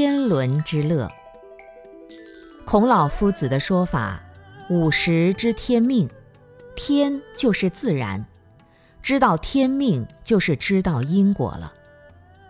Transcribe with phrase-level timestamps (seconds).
[0.00, 1.10] 天伦之乐。
[2.64, 4.22] 孔老夫子的说法：
[4.70, 6.08] 五十知天命，
[6.76, 8.24] 天就是自然，
[9.02, 11.74] 知道天命就是知道因果了。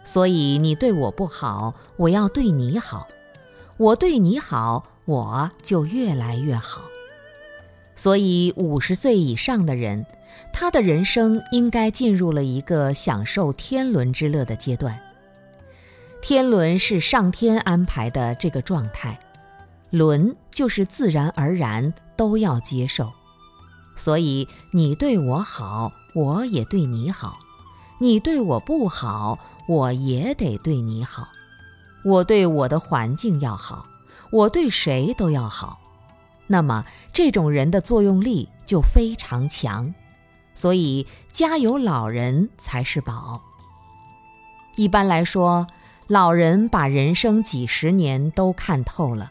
[0.05, 3.09] 所以你对我不好，我要对你好；
[3.79, 6.83] 我对你好，我就越来越好。
[7.95, 10.05] 所以五十岁以上的人，
[10.53, 15.01] 他的人生应该进入了一个享受天伦之乐的阶段。
[16.21, 19.19] 天伦是上天安排的这个状态，
[19.91, 23.13] 伦就是自然而然都要接受。
[23.97, 27.39] 所以你对我好，我也对你好；
[27.99, 31.29] 你对我不好，我也得对你好。
[32.05, 33.87] 我对我的环境要好，
[34.31, 35.79] 我对谁都要好。
[36.49, 39.95] 那么这种人的作用力就非常强。
[40.55, 43.41] 所以家有老人才是宝。
[44.77, 45.67] 一般来说。
[46.09, 49.31] 老人把人生几十年都看透了，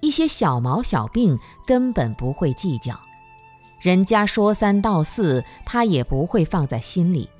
[0.00, 3.00] 一些小毛小病根本不会计较，
[3.80, 7.30] 人家说三道四，他也不会放在心里。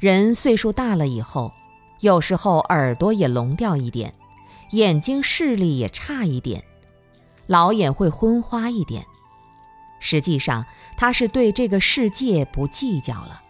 [0.00, 1.52] 人岁数大了以后，
[2.00, 4.12] 有时候耳朵也聋掉一点，
[4.72, 6.64] 眼睛视力也差一点，
[7.46, 9.06] 老眼会昏花一点。
[10.00, 13.40] 实际上，他是对这个世界不计较了，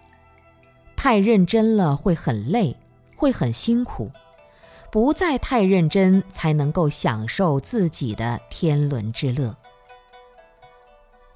[0.97, 2.77] 太认真了会很累。
[3.23, 4.11] 会很辛苦，
[4.91, 9.55] 不再太认真，才能够享受自己的天伦之乐。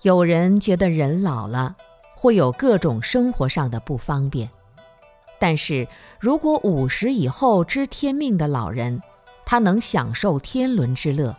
[0.03, 1.77] 有人觉得人老了
[2.17, 4.51] 会有各种生活上的不方便，
[5.39, 5.87] 但是
[6.19, 9.01] 如果五十以后知天命的老人，
[9.45, 11.37] 他能享受天伦之乐，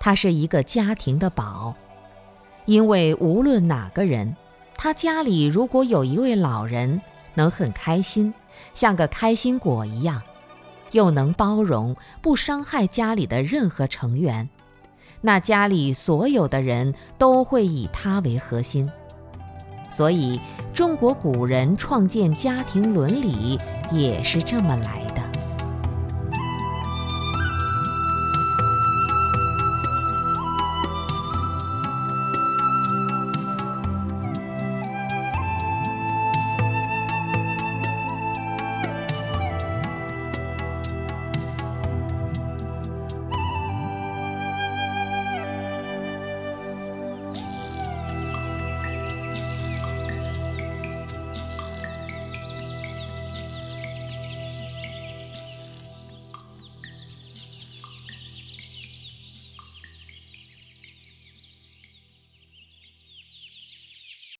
[0.00, 1.72] 他是一个家庭的宝，
[2.66, 4.36] 因为无论哪个人，
[4.74, 7.00] 他家里如果有一位老人。
[7.34, 8.32] 能很开心，
[8.72, 10.22] 像个开心果一样，
[10.92, 14.48] 又能包容，不伤害家里的任何成员，
[15.20, 18.90] 那家里所有的人都会以他为核心。
[19.90, 20.40] 所以，
[20.72, 23.58] 中国古人创建家庭伦理
[23.92, 25.03] 也是这么来。